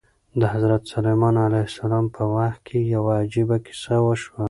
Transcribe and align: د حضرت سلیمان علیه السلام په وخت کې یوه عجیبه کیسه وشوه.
د 0.39 0.41
حضرت 0.53 0.81
سلیمان 0.93 1.35
علیه 1.47 1.65
السلام 1.69 2.05
په 2.15 2.23
وخت 2.35 2.59
کې 2.67 2.79
یوه 2.95 3.13
عجیبه 3.23 3.57
کیسه 3.65 3.95
وشوه. 4.01 4.39